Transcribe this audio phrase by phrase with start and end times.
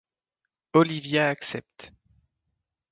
[0.73, 1.93] Olivia accepte.